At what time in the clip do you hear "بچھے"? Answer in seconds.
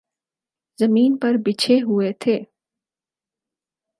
1.45-1.81